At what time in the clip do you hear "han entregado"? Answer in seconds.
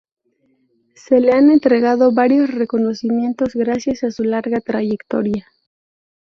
1.31-2.11